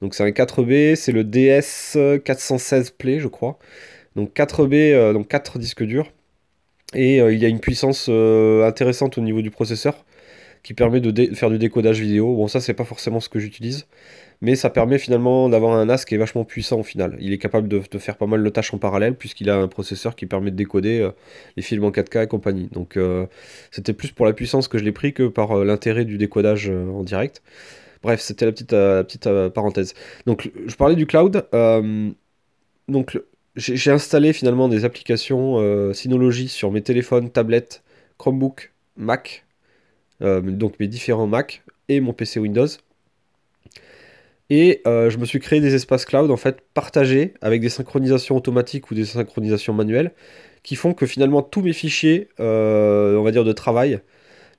Donc 0.00 0.14
c'est 0.14 0.24
un 0.24 0.30
4B, 0.30 0.96
c'est 0.96 1.12
le 1.12 1.24
DS 1.24 1.96
416 2.24 2.90
Play, 2.92 3.20
je 3.20 3.28
crois. 3.28 3.58
Donc 4.16 4.34
4B, 4.34 5.12
donc 5.12 5.28
4 5.28 5.58
disques 5.58 5.84
durs. 5.84 6.10
Et 6.94 7.20
euh, 7.20 7.32
il 7.32 7.38
y 7.40 7.44
a 7.44 7.48
une 7.48 7.60
puissance 7.60 8.06
euh, 8.08 8.66
intéressante 8.66 9.18
au 9.18 9.20
niveau 9.20 9.42
du 9.42 9.50
processeur 9.50 10.04
qui 10.62 10.74
permet 10.74 11.00
de, 11.00 11.34
faire 11.34 11.50
du 11.50 11.58
décodage 11.58 12.00
vidéo. 12.00 12.36
Bon, 12.36 12.46
ça, 12.48 12.60
c'est 12.60 12.74
pas 12.74 12.84
forcément 12.84 13.18
ce 13.18 13.28
que 13.28 13.40
j'utilise, 13.40 13.86
mais 14.40 14.54
ça 14.54 14.70
permet 14.70 14.98
finalement 14.98 15.48
d'avoir 15.48 15.74
un 15.74 15.86
NAS 15.86 16.04
qui 16.04 16.14
est 16.14 16.18
vachement 16.18 16.44
puissant 16.44 16.78
au 16.78 16.82
final. 16.84 17.16
Il 17.20 17.32
est 17.32 17.38
capable 17.38 17.66
de, 17.66 17.80
faire 17.98 18.16
pas 18.16 18.26
mal 18.26 18.44
de 18.44 18.48
tâches 18.48 18.72
en 18.72 18.78
parallèle, 18.78 19.16
puisqu'il 19.16 19.50
a 19.50 19.56
un 19.56 19.66
processeur 19.66 20.14
qui 20.14 20.26
permet 20.26 20.52
de 20.52 20.56
décoder 20.56 21.00
euh, 21.00 21.10
les 21.56 21.62
films 21.62 21.84
en 21.84 21.90
4K 21.90 22.24
et 22.24 22.26
compagnie. 22.28 22.68
Donc, 22.72 22.98
c'était 23.70 23.92
plus 23.92 24.12
pour 24.12 24.26
la 24.26 24.32
puissance 24.32 24.68
que 24.68 24.78
je 24.78 24.84
l'ai 24.84 24.92
pris 24.92 25.12
que 25.12 25.26
par 25.26 25.64
l'intérêt 25.64 26.04
du 26.04 26.18
décodage 26.18 26.70
en 26.70 27.02
direct. 27.02 27.42
Bref, 28.02 28.20
c'était 28.20 28.46
la 28.46 28.52
petite, 28.52 28.70
petite 28.70 29.28
parenthèse. 29.54 29.94
Donc, 30.26 30.50
je 30.66 30.74
parlais 30.76 30.96
du 30.96 31.06
cloud. 31.06 31.44
donc, 32.88 33.18
j'ai 33.56 33.90
installé 33.90 34.32
finalement 34.32 34.68
des 34.68 34.84
applications 34.84 35.58
euh, 35.58 35.92
Synology 35.92 36.48
sur 36.48 36.70
mes 36.70 36.82
téléphones, 36.82 37.30
tablettes, 37.30 37.82
Chromebook, 38.18 38.72
Mac, 38.96 39.44
euh, 40.22 40.40
donc 40.40 40.80
mes 40.80 40.86
différents 40.86 41.26
Mac 41.26 41.62
et 41.88 42.00
mon 42.00 42.12
PC 42.12 42.40
Windows. 42.40 42.68
Et 44.48 44.80
euh, 44.86 45.10
je 45.10 45.18
me 45.18 45.24
suis 45.24 45.40
créé 45.40 45.60
des 45.60 45.74
espaces 45.74 46.04
cloud 46.04 46.30
en 46.30 46.36
fait 46.36 46.62
partagés 46.74 47.34
avec 47.40 47.60
des 47.60 47.68
synchronisations 47.68 48.36
automatiques 48.36 48.90
ou 48.90 48.94
des 48.94 49.04
synchronisations 49.04 49.74
manuelles 49.74 50.12
qui 50.62 50.76
font 50.76 50.94
que 50.94 51.06
finalement 51.06 51.42
tous 51.42 51.62
mes 51.62 51.72
fichiers, 51.72 52.28
on 52.38 53.22
va 53.22 53.32
dire 53.32 53.44
de 53.44 53.52
travail, 53.52 54.00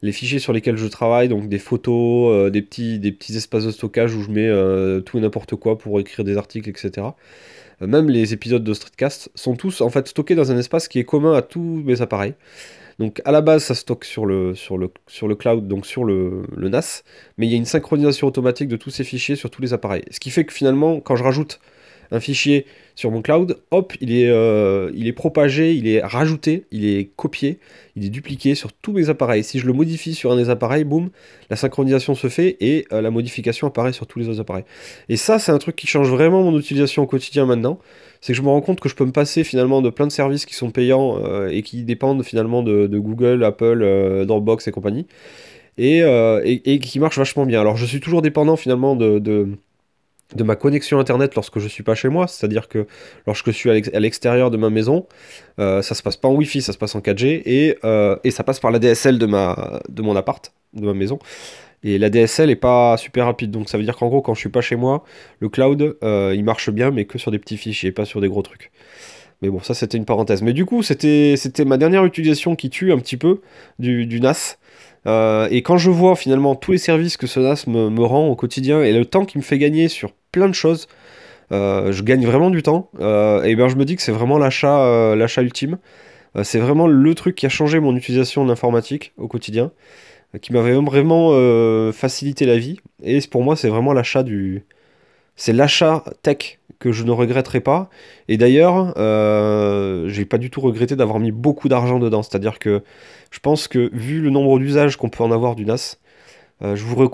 les 0.04 0.12
fichiers 0.12 0.38
sur 0.38 0.54
lesquels 0.54 0.78
je 0.78 0.86
travaille, 0.86 1.30
donc 1.30 1.50
des 1.50 1.58
photos, 1.58 2.52
des, 2.52 2.62
petits, 2.62 3.00
des 3.00 3.12
petits 3.12 3.36
espaces 3.36 3.66
de 3.66 3.72
stockage 3.72 4.14
où 4.14 4.22
je 4.22 4.30
mets 4.30 5.02
tout 5.04 5.18
et 5.18 5.22
n'importe 5.22 5.56
quoi 5.56 5.80
pour 5.80 6.00
écrire 6.00 6.24
des 6.24 6.38
articles, 6.38 6.70
etc 6.70 7.08
même 7.82 8.10
les 8.10 8.34
épisodes 8.34 8.64
de 8.64 8.74
Streetcast, 8.74 9.30
sont 9.36 9.56
tous 9.56 9.82
en 9.82 9.90
fait 9.90 10.08
stockés 10.08 10.36
dans 10.36 10.52
un 10.52 10.58
espace 10.58 10.88
qui 10.88 11.00
est 11.00 11.04
commun 11.04 11.34
à 11.34 11.42
tous 11.42 11.60
mes 11.60 12.02
appareils. 12.02 12.34
Donc 13.00 13.22
à 13.26 13.32
la 13.32 13.42
base, 13.42 13.64
ça 13.64 13.76
stocke 13.76 14.06
sur 14.06 14.26
le, 14.26 14.54
cloud, 15.36 15.68
donc 15.68 15.86
sur 15.86 16.04
le, 16.04 16.44
NAS, 16.58 17.04
mais 17.38 17.48
il 17.48 17.52
y 17.52 17.56
a 17.56 17.58
une 17.58 17.66
synchronisation 17.66 18.28
automatique 18.28 18.68
de 18.68 18.76
tous 18.76 18.92
ces 18.92 19.04
fichiers 19.04 19.36
sur 19.36 19.50
tous 19.50 19.62
les 19.62 19.74
appareils. 19.74 20.04
Ce 20.12 20.20
qui 20.20 20.30
fait 20.30 20.46
que 20.46 20.54
finalement, 20.54 21.00
quand 21.00 21.16
je 21.16 21.24
rajoute 21.24 21.60
un 22.12 22.20
fichier 22.20 22.66
sur 22.96 23.10
mon 23.10 23.22
cloud, 23.22 23.58
hop, 23.72 23.94
il 24.02 24.16
est, 24.16 24.30
euh, 24.30 24.92
il 24.94 25.08
est 25.08 25.14
propagé, 25.14 25.74
il 25.74 25.88
est 25.88 26.02
rajouté, 26.02 26.66
il 26.72 26.86
est 26.86 27.10
copié, 27.16 27.58
il 27.96 28.06
est 28.06 28.10
dupliqué 28.10 28.54
sur 28.54 28.72
tous 28.72 28.92
mes 28.94 29.10
appareils. 29.10 29.44
Si 29.44 29.58
je 29.58 29.66
le 29.66 29.74
modifie 29.74 30.14
sur 30.14 30.32
un 30.32 30.36
des 30.36 30.50
appareils, 30.50 30.84
boum, 30.84 31.10
la 31.50 31.56
synchronisation 31.56 32.14
se 32.14 32.28
fait 32.28 32.58
et 32.60 32.86
euh, 32.92 33.02
la 33.02 33.10
modification 33.10 33.68
apparaît 33.68 33.94
sur 33.94 34.06
tous 34.06 34.20
les 34.20 34.30
autres 34.30 34.42
appareils. 34.42 34.66
Et 35.10 35.18
ça, 35.18 35.40
c'est 35.40 35.52
un 35.52 35.58
truc 35.58 35.76
qui 35.76 35.88
change 35.88 36.10
vraiment 36.10 36.44
mon 36.44 36.58
utilisation 36.58 37.04
au 37.04 37.08
quotidien 37.08 37.46
maintenant. 37.46 37.80
C'est 38.22 38.34
que 38.34 38.38
je 38.38 38.44
me 38.44 38.50
rends 38.50 38.62
compte 38.62 38.80
que 38.80 38.90
je 38.90 38.96
peux 38.96 39.06
me 39.06 39.12
passer 39.12 39.44
finalement 39.44 39.82
de 39.82 39.90
plein 39.90 40.08
de 40.08 40.12
services 40.12 40.46
qui 40.46 40.54
sont 40.54 40.70
payants 40.70 41.18
euh, 41.24 41.50
et 41.50 41.64
qui 41.64 41.84
dépendent 41.84 42.24
finalement 42.24 42.62
de, 42.62 42.88
Google, 42.88 43.44
Apple, 43.44 44.26
Dropbox 44.28 44.68
et 44.68 44.72
compagnie. 44.72 45.08
Et, 45.80 46.04
et, 46.46 46.80
qui 46.80 47.00
marchent 47.00 47.18
vachement 47.18 47.48
bien. 47.48 47.60
Alors 47.60 47.78
je 47.78 47.86
suis 47.88 48.00
toujours 48.00 48.22
dépendant 48.22 48.56
finalement 48.56 48.96
de 48.96 49.18
de 49.18 49.58
ma 50.42 50.56
connexion 50.56 50.98
internet 50.98 51.36
lorsque 51.36 51.60
je 51.60 51.68
suis 51.68 51.84
pas 51.84 51.94
chez 51.94 52.10
moi, 52.10 52.28
c'est-à-dire 52.28 52.68
que 52.68 52.88
lorsque 53.28 53.48
je 53.48 53.52
suis 53.52 53.70
à 53.70 54.00
l'extérieur 54.00 54.50
de 54.50 54.58
ma 54.58 54.72
maison, 54.72 55.06
euh, 55.60 55.82
ça 55.82 55.94
se 55.96 56.02
passe 56.02 56.18
pas 56.18 56.28
en 56.28 56.34
Wi-Fi, 56.34 56.62
ça 56.62 56.74
se 56.74 56.78
passe 56.78 56.96
en 56.96 57.00
4G 57.00 57.44
et, 57.46 57.78
euh, 57.84 58.16
et, 58.24 58.32
ça 58.32 58.44
passe 58.44 58.60
par 58.60 58.72
la 58.72 58.80
DSL 58.80 59.20
de, 59.20 59.26
ma, 59.26 59.82
de 59.90 60.02
mon 60.02 60.16
appart, 60.16 60.52
de 60.74 60.86
ma 60.86 60.94
maison. 60.94 61.20
Et 61.84 61.98
la 61.98 62.10
DSL 62.10 62.50
est 62.50 62.56
pas 62.56 62.98
super 62.98 63.26
rapide, 63.26 63.52
donc 63.52 63.70
ça 63.70 63.78
veut 63.78 63.84
dire 63.84 63.98
qu'en 63.98 64.08
gros, 64.08 64.22
quand 64.22 64.34
je 64.34 64.40
suis 64.40 64.50
pas 64.50 64.62
chez 64.62 64.78
moi, 64.78 65.04
le 65.40 65.50
cloud 65.50 65.98
euh, 66.02 66.34
il 66.36 66.44
marche 66.44 66.70
bien, 66.70 66.92
mais 66.92 67.06
que 67.06 67.18
sur 67.18 67.30
des 67.30 67.40
petits 67.40 67.58
fichiers, 67.58 67.92
pas 67.92 68.06
sur 68.06 68.22
des 68.22 68.30
gros 68.30 68.42
trucs. 68.42 68.72
Mais 69.42 69.50
bon, 69.50 69.60
ça 69.60 69.74
c'était 69.74 69.98
une 69.98 70.06
parenthèse. 70.06 70.42
Mais 70.42 70.54
du 70.54 70.66
coup, 70.66 70.82
c'était 70.84 71.36
ma 71.66 71.78
dernière 71.78 72.06
utilisation 72.06 72.56
qui 72.56 72.70
tue 72.70 72.94
un 72.94 72.98
petit 72.98 73.18
peu 73.18 73.42
du, 73.78 74.20
NAS. 74.22 74.58
Et 75.52 75.62
quand 75.62 75.78
je 75.78 75.90
vois 75.90 76.16
finalement 76.16 76.56
tous 76.56 76.72
les 76.72 76.78
services 76.78 77.18
que 77.18 77.28
ce 77.28 77.42
NAS 77.42 77.66
me, 77.68 78.04
rend 78.04 78.28
au 78.30 78.38
quotidien 78.38 78.82
et 78.82 78.94
le 78.94 79.04
temps 79.06 79.26
qu'il 79.26 79.40
me 79.40 79.44
fait 79.44 79.58
gagner 79.58 79.90
sur 79.90 80.14
plein 80.34 80.50
de 80.50 80.54
choses, 80.54 80.90
je 81.52 82.02
gagne 82.02 82.26
vraiment 82.26 82.50
du 82.50 82.62
temps. 82.64 82.90
et 83.00 83.56
bien 83.56 83.70
je 83.70 83.76
me 83.76 83.86
dis 83.86 83.96
que 83.96 84.02
c'est 84.02 84.12
vraiment 84.12 84.38
l'achat 84.38 85.16
l'achat 85.16 85.42
ultime. 85.42 85.78
c'est 86.42 86.60
vraiment 86.60 86.88
le 86.88 87.16
truc 87.16 87.36
qui 87.36 87.46
a 87.46 87.50
changé 87.50 87.80
mon 87.80 87.96
utilisation 87.96 88.44
de 88.44 88.50
l'informatique 88.50 89.14
au 89.18 89.30
quotidien, 89.30 89.72
qui 90.42 90.52
m'avait 90.52 90.74
vraiment 90.74 91.32
facilité 91.94 92.46
la 92.46 92.58
vie. 92.58 92.80
Et 93.04 93.20
pour 93.30 93.44
moi, 93.44 93.56
c'est 93.56 93.70
vraiment 93.70 93.94
l'achat 93.94 94.24
du. 94.24 94.66
C'est 95.36 95.54
l'achat 95.54 96.04
tech 96.22 96.60
que 96.84 96.92
je 96.92 97.04
ne 97.04 97.12
regretterai 97.12 97.62
pas. 97.62 97.90
Et 98.28 98.36
d'ailleurs, 98.36 98.94
euh, 98.98 100.10
j'ai 100.10 100.26
pas 100.26 100.38
du 100.38 100.50
tout 100.50 100.60
regretté 100.60 100.98
d'avoir 100.98 101.20
mis 101.20 101.32
beaucoup 101.32 101.70
d'argent 101.70 101.98
dedans. 101.98 102.24
C'est-à-dire 102.24 102.60
que 102.60 102.84
je 103.32 103.40
pense 103.40 103.70
que 103.70 103.90
vu 103.94 104.20
le 104.20 104.30
nombre 104.30 104.60
d'usages 104.60 104.98
qu'on 104.98 105.10
peut 105.10 105.24
en 105.24 105.32
avoir 105.32 105.56
du 105.56 105.66
NAS, 105.66 105.98
euh, 106.64 106.76
je, 106.76 106.84
vous 106.84 106.96
vous 106.96 107.10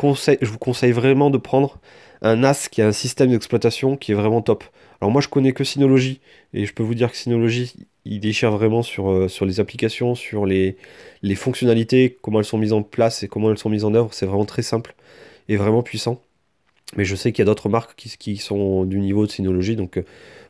conseille 0.58 0.92
vraiment 0.92 1.30
de 1.30 1.38
prendre 1.38 1.80
un 2.22 2.38
NAS 2.38 2.68
qui 2.70 2.82
a 2.82 2.88
un 2.88 2.92
système 2.92 3.32
d'exploitation 3.32 3.98
qui 3.98 4.12
est 4.12 4.16
vraiment 4.16 4.42
top. 4.42 4.64
Alors 5.02 5.12
moi 5.12 5.22
je 5.22 5.28
connais 5.28 5.54
que 5.54 5.64
Synology 5.64 6.20
et 6.54 6.66
je 6.66 6.74
peux 6.74 6.84
vous 6.84 6.96
dire 6.96 7.12
que 7.12 7.18
Synology 7.18 7.74
il 8.06 8.20
déchire 8.20 8.52
vraiment 8.52 8.82
sur, 8.82 9.12
euh, 9.12 9.28
sur 9.28 9.46
les 9.46 9.60
applications, 9.60 10.16
sur 10.16 10.46
les, 10.46 10.78
les 11.22 11.36
fonctionnalités, 11.36 12.18
comment 12.22 12.40
elles 12.40 12.46
sont 12.46 12.58
mises 12.58 12.74
en 12.74 12.82
place 12.82 13.24
et 13.24 13.28
comment 13.28 13.52
elles 13.52 13.58
sont 13.58 13.70
mises 13.70 13.86
en 13.86 13.94
œuvre. 13.94 14.10
C'est 14.14 14.26
vraiment 14.26 14.46
très 14.46 14.62
simple 14.62 14.96
et 15.48 15.58
vraiment 15.58 15.84
puissant. 15.84 16.22
Mais 16.98 17.06
je 17.06 17.16
sais 17.16 17.32
qu'il 17.32 17.40
y 17.40 17.44
a 17.44 17.46
d'autres 17.46 17.70
marques 17.70 17.96
qui, 17.96 18.38
sont 18.38 18.84
du 18.84 19.00
niveau 19.00 19.28
de 19.28 19.32
Synology, 19.32 19.76
donc 19.76 19.98
euh, 19.98 20.06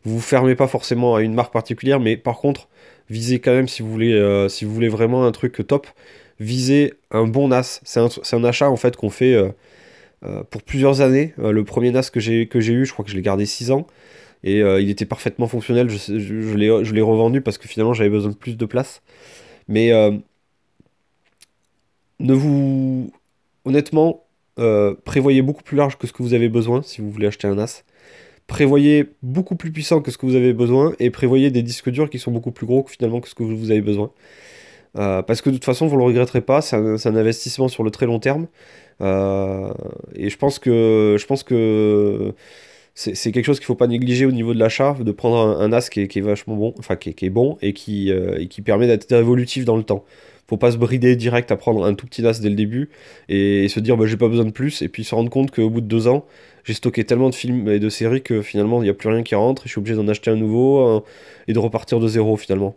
vous 0.05 0.15
vous 0.15 0.21
fermez 0.21 0.55
pas 0.55 0.67
forcément 0.67 1.15
à 1.15 1.21
une 1.21 1.33
marque 1.33 1.51
particulière, 1.51 1.99
mais 1.99 2.15
par 2.15 2.37
contre, 2.37 2.69
visez 3.09 3.39
quand 3.39 3.51
même 3.51 3.65
vous 3.65 3.69
si 4.49 4.63
vous 4.63 4.73
voulez 4.73 4.87
vraiment 4.87 5.25
un 5.25 5.31
truc 5.33 5.67
top, 5.67 5.87
visez 6.39 6.93
un 7.11 7.25
bon 7.25 7.49
NAS. 7.49 7.81
C'est 7.83 7.99
un, 7.99 8.43
achat 8.43 8.69
en 8.69 8.77
fait 8.77 8.95
qu'on 8.95 9.09
fait 9.09 9.33
euh, 9.33 10.43
pour 10.49 10.63
plusieurs 10.63 11.01
années. 11.01 11.33
le 11.37 11.63
premier 11.63 11.91
NAS 11.91 12.09
que 12.11 12.19
j'ai 12.19 12.47
eu, 12.51 12.85
je 12.85 12.93
crois 12.93 13.05
que 13.05 13.11
je 13.11 13.15
l'ai 13.15 13.21
gardé 13.21 13.45
6 13.45 13.71
ans, 13.71 13.87
et 14.43 14.59
il 14.59 14.89
était 14.89 15.05
parfaitement 15.05 15.47
fonctionnel. 15.47 15.89
Je, 15.89 16.19
je, 16.19 16.93
l'ai 16.93 17.01
revendu 17.01 17.41
parce 17.41 17.57
que 17.57 17.67
finalement 17.67 17.93
j'avais 17.93 18.09
besoin 18.09 18.31
de 18.31 18.37
plus 18.37 18.57
de 18.57 18.65
place. 18.65 19.01
Mais 19.67 19.91
ne 22.19 22.33
vous... 22.33 23.11
Honnêtement, 23.65 24.25
euh, 24.59 24.93
prévoyez 25.05 25.41
beaucoup 25.41 25.63
plus 25.63 25.77
large 25.77 25.97
que 25.97 26.07
ce 26.07 26.13
que 26.13 26.23
vous 26.23 26.33
avez 26.33 26.49
besoin 26.49 26.81
si 26.81 27.01
vous 27.01 27.11
voulez 27.11 27.27
acheter 27.27 27.47
un 27.47 27.55
NAS. 27.55 27.83
Prévoyez 28.47 29.09
beaucoup 29.21 29.55
plus 29.55 29.71
puissant 29.71 30.01
que 30.01 30.11
ce 30.11 30.17
que 30.17 30.25
vous 30.25 30.35
avez 30.35 30.53
besoin 30.53 30.93
et 30.99 31.11
prévoyez 31.11 31.51
des 31.51 31.61
disques 31.61 31.89
durs 31.89 32.09
qui 32.09 32.19
sont 32.19 32.31
beaucoup 32.31 32.51
plus 32.51 32.65
gros 32.65 32.83
que 32.83 32.91
finalement 32.91 33.21
que 33.21 33.29
ce 33.29 33.35
que 33.35 33.43
vous 33.43 33.71
avez 33.71 33.81
besoin. 33.81 34.11
Euh, 34.97 35.21
parce 35.21 35.41
que 35.41 35.49
de 35.49 35.55
toute 35.55 35.65
façon, 35.65 35.87
vous 35.87 35.95
ne 35.95 35.99
le 35.99 36.05
regretterez 36.05 36.41
pas, 36.41 36.61
c'est 36.61 36.75
un, 36.75 37.15
investissement 37.15 37.67
sur 37.67 37.83
le 37.83 37.91
très 37.91 38.05
long 38.05 38.19
terme. 38.19 38.47
Euh, 39.01 39.71
et 40.15 40.29
je 40.29 40.37
pense 40.37 40.59
que, 40.59 41.15
je 41.19 41.25
pense 41.25 41.43
que 41.43 42.33
c'est 42.95 43.31
quelque 43.31 43.45
chose 43.45 43.59
qu'il 43.59 43.65
ne 43.65 43.67
faut 43.67 43.75
pas 43.75 43.87
négliger 43.87 44.25
au 44.25 44.31
niveau 44.31 44.53
de 44.53 44.59
l'achat, 44.59 44.95
de 44.99 45.11
prendre 45.11 45.37
un, 45.37 45.67
NAS 45.69 45.89
qui 45.89 46.01
est, 46.01 46.21
vachement 46.21 46.55
bon, 46.55 46.73
enfin 46.79 46.95
qui 46.97 47.09
est, 47.09 47.29
bon 47.29 47.57
et 47.61 47.73
qui, 47.73 48.09
et 48.09 48.47
qui 48.47 48.61
permet 48.61 48.87
d'être 48.87 49.11
évolutif 49.11 49.63
dans 49.63 49.77
le 49.77 49.83
temps 49.83 50.03
faut 50.49 50.57
pas 50.57 50.71
se 50.71 50.77
brider 50.77 51.15
direct 51.15 51.51
à 51.51 51.57
prendre 51.57 51.85
un 51.85 51.93
tout 51.93 52.07
petit 52.07 52.23
NAS 52.23 52.39
dès 52.41 52.49
le 52.49 52.55
début 52.55 52.89
et 53.29 53.67
se 53.69 53.79
dire 53.79 53.95
bah, 53.97 54.07
j'ai 54.07 54.17
pas 54.17 54.27
besoin 54.27 54.45
de 54.45 54.51
plus 54.51 54.81
et 54.81 54.89
puis 54.89 55.03
se 55.03 55.13
rendre 55.13 55.29
compte 55.29 55.51
qu'au 55.51 55.69
bout 55.69 55.81
de 55.81 55.85
deux 55.85 56.07
ans 56.07 56.25
j'ai 56.63 56.73
stocké 56.73 57.03
tellement 57.03 57.29
de 57.29 57.35
films 57.35 57.69
et 57.69 57.77
de 57.77 57.89
séries 57.89 58.23
que 58.23 58.41
finalement 58.41 58.81
il 58.81 58.85
n'y 58.85 58.89
a 58.89 58.95
plus 58.95 59.09
rien 59.09 59.21
qui 59.21 59.35
rentre 59.35 59.61
et 59.63 59.65
je 59.67 59.73
suis 59.73 59.79
obligé 59.79 59.95
d'en 59.95 60.07
acheter 60.07 60.31
un 60.31 60.35
nouveau 60.35 61.03
et 61.47 61.53
de 61.53 61.59
repartir 61.59 61.99
de 61.99 62.07
zéro 62.07 62.35
finalement. 62.35 62.75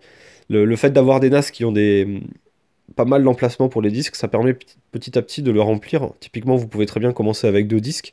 Le, 0.53 0.77
fait 0.77 0.91
d'avoir 0.91 1.21
des 1.21 1.31
NAS 1.31 1.51
qui 1.51 1.65
ont 1.65 1.75
pas 2.95 3.05
mal 3.05 3.25
d'emplacements 3.25 3.69
pour 3.69 3.83
les 3.83 3.91
disques, 3.91 4.17
ça 4.17 4.29
permet 4.29 4.55
petit 4.93 5.19
à 5.19 5.23
petit 5.23 5.43
de 5.43 5.51
le 5.51 5.61
remplir. 5.61 6.11
Typiquement, 6.21 6.57
vous 6.57 6.69
pouvez 6.69 6.87
très 6.87 7.01
bien 7.01 7.13
commencer 7.13 7.47
avec 7.47 7.67
deux 7.67 7.81
disques, 7.81 8.13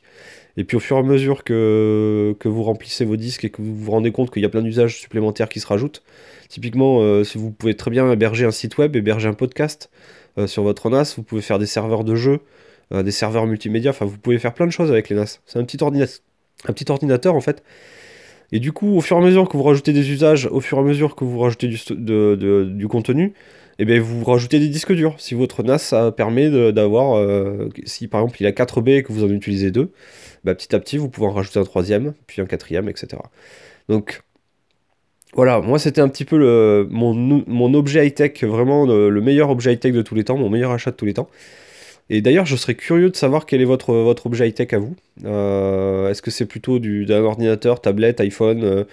et 0.56 0.64
puis 0.64 0.76
au 0.76 0.80
fur 0.80 0.96
et 0.96 1.00
à 1.00 1.02
mesure 1.02 1.44
que, 1.44 2.34
vous 2.42 2.62
remplissez 2.62 3.04
vos 3.04 3.16
disques 3.16 3.44
et 3.44 3.50
que 3.50 3.60
vous 3.60 3.76
vous 3.76 3.90
rendez 3.90 4.10
compte 4.10 4.30
qu'il 4.30 4.42
y 4.42 4.46
a 4.46 4.48
plein 4.48 4.62
d'usages 4.62 4.98
supplémentaires 4.98 5.48
qui 5.48 5.60
se 5.60 5.66
rajoutent, 5.66 6.02
Typiquement, 6.50 7.00
euh, 7.00 7.22
vous 7.36 7.52
pouvez 7.52 7.76
très 7.76 7.92
bien 7.92 8.10
héberger 8.10 8.44
un 8.44 8.50
site 8.50 8.76
web, 8.76 8.96
héberger 8.96 9.28
un 9.28 9.34
podcast 9.34 9.88
euh, 10.36 10.48
sur 10.48 10.64
votre 10.64 10.90
NAS, 10.90 11.14
vous 11.16 11.22
pouvez 11.22 11.42
faire 11.42 11.60
des 11.60 11.66
serveurs 11.66 12.02
de 12.02 12.16
jeux, 12.16 12.40
euh, 12.92 13.04
des 13.04 13.12
serveurs 13.12 13.46
multimédia, 13.46 13.92
enfin 13.92 14.04
vous 14.04 14.18
pouvez 14.18 14.36
faire 14.40 14.52
plein 14.52 14.66
de 14.66 14.72
choses 14.72 14.90
avec 14.90 15.08
les 15.08 15.14
NAS. 15.14 15.38
C'est 15.46 15.60
un 15.60 15.64
petit 15.64 15.80
ordinateur 16.90 17.36
en 17.36 17.40
fait. 17.40 17.62
Et 18.52 18.58
du 18.58 18.72
coup, 18.72 18.96
au 18.96 19.00
fur 19.00 19.16
et 19.16 19.20
à 19.20 19.22
mesure 19.22 19.48
que 19.48 19.56
vous 19.56 19.62
rajoutez 19.62 19.92
des 19.92 20.10
usages, 20.10 20.46
au 20.46 20.60
fur 20.60 20.78
et 20.78 20.80
à 20.80 20.84
mesure 20.84 21.14
que 21.14 21.24
vous 21.24 21.38
rajoutez 21.38 21.68
du, 21.68 22.88
contenu, 22.88 23.32
eh 23.78 23.84
bien, 23.84 24.00
vous 24.00 24.24
rajoutez 24.24 24.58
des 24.58 24.68
disques 24.68 24.92
durs. 24.92 25.14
Si 25.18 25.34
votre 25.34 25.62
NAS 25.62 25.94
permet 26.16 26.50
d'avoir, 26.72 27.24
si 27.84 28.08
par 28.08 28.22
exemple 28.22 28.38
il 28.40 28.46
a 28.46 28.52
4 28.52 28.80
B 28.80 28.88
et 28.88 29.02
que 29.02 29.12
vous 29.12 29.24
en 29.24 29.30
utilisez 29.30 29.70
2, 29.70 29.90
bah, 30.44 30.54
petit 30.54 30.74
à 30.74 30.80
petit 30.80 30.96
vous 30.96 31.08
pouvez 31.08 31.26
en 31.26 31.32
rajouter 31.32 31.60
un 31.60 31.64
troisième, 31.64 32.14
puis 32.26 32.40
un 32.40 32.46
quatrième, 32.46 32.88
etc. 32.88 33.22
Donc 33.88 34.22
voilà, 35.34 35.60
moi 35.60 35.78
c'était 35.78 36.00
un 36.00 36.08
petit 36.08 36.24
peu 36.24 36.36
le, 36.38 36.88
mon, 36.90 37.74
objet 37.74 38.06
high-tech, 38.06 38.42
vraiment 38.44 38.84
le, 38.86 39.20
meilleur 39.20 39.50
objet 39.50 39.74
high-tech 39.74 39.92
de 39.92 40.02
tous 40.02 40.14
les 40.14 40.24
temps, 40.24 40.36
mon 40.36 40.50
meilleur 40.50 40.72
achat 40.72 40.90
de 40.90 40.96
tous 40.96 41.04
les 41.04 41.14
temps. 41.14 41.28
Et 42.12 42.22
d'ailleurs, 42.22 42.44
je 42.44 42.56
serais 42.56 42.74
curieux 42.74 43.08
de 43.08 43.16
savoir 43.16 43.46
quel 43.46 43.60
est 43.60 43.64
votre, 43.64 43.94
votre 43.94 44.26
objet 44.26 44.48
high-tech 44.48 44.72
à 44.72 44.78
vous. 44.78 44.96
Euh, 45.24 46.10
est-ce 46.10 46.22
que 46.22 46.32
c'est 46.32 46.44
plutôt 46.44 46.80
du, 46.80 47.06
d'un 47.06 47.22
ordinateur, 47.22 47.80
tablette, 47.80 48.20
iPhone, 48.20 48.64
euh, 48.64 48.84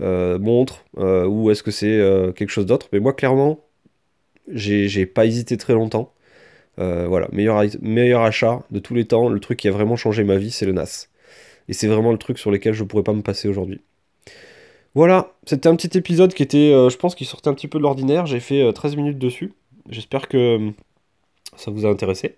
euh, 0.00 0.38
montre, 0.38 0.84
ou 0.96 1.50
est-ce 1.50 1.62
que 1.62 1.70
c'est 1.70 2.00
quelque 2.34 2.50
chose 2.50 2.64
d'autre? 2.64 2.88
Mais 2.92 2.98
moi, 2.98 3.12
clairement, 3.12 3.60
j'ai, 4.48 5.06
pas 5.06 5.26
hésité 5.26 5.58
très 5.58 5.74
longtemps. 5.74 6.14
voilà, 6.78 7.28
meilleur, 7.32 8.22
achat 8.22 8.62
de 8.70 8.78
tous 8.78 8.94
les 8.94 9.04
temps, 9.04 9.28
le 9.28 9.38
truc 9.38 9.58
qui 9.58 9.68
a 9.68 9.72
vraiment 9.72 9.96
changé 9.96 10.24
ma 10.24 10.36
vie, 10.36 10.50
c'est 10.50 10.66
le 10.66 10.72
NAS. 10.72 11.08
Et 11.68 11.74
c'est 11.74 11.86
vraiment 11.86 12.10
le 12.10 12.18
truc 12.18 12.38
sur 12.38 12.50
lequel 12.50 12.72
je 12.72 12.84
pourrais 12.84 13.04
pas 13.04 13.12
me 13.12 13.22
passer 13.22 13.48
aujourd'hui. 13.48 13.82
Voilà, 14.94 15.32
c'était 15.46 15.68
un 15.68 15.76
petit 15.76 15.96
épisode 15.96 16.32
qui 16.32 16.42
était, 16.42 16.70
je 16.70 16.96
pense, 16.96 17.14
qui 17.14 17.26
sortait 17.26 17.48
un 17.48 17.54
petit 17.54 17.68
peu 17.68 17.78
de 17.78 17.82
l'ordinaire. 17.82 18.24
J'ai 18.24 18.40
fait 18.40 18.72
13 18.72 18.92
euh, 18.92 18.96
minutes 18.96 19.18
dessus. 19.18 19.52
J'espère 19.90 20.28
que 20.28 20.70
ça 21.56 21.70
vous 21.70 21.84
a 21.84 21.90
intéressé. 21.90 22.36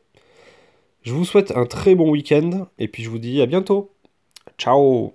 Je 1.05 1.13
vous 1.13 1.25
souhaite 1.25 1.53
un 1.57 1.67
très 1.67 1.95
bon 1.95 2.11
week-end 2.11 2.69
et 2.79 2.89
puis 2.89 3.03
je 3.05 3.11
vous 3.11 3.19
dis 3.19 3.41
à 3.43 3.47
bientôt. 3.47 3.95
Ciao 4.59 5.15